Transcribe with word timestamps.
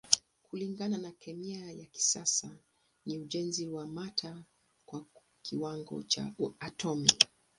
Kulingana 0.43 0.97
na 0.97 1.11
kemia 1.11 1.71
ya 1.71 1.85
kisasa 1.85 2.57
ni 3.05 3.19
ujenzi 3.19 3.67
wa 3.67 3.87
mata 3.87 4.43
kwa 4.85 5.05
kiwango 5.41 6.03
cha 6.03 6.33
atomi. 6.59 7.11